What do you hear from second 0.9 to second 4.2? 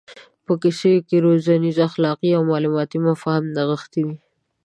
کې روزنیز اخلاقي او معلوماتي مفاهیم نغښتي وي.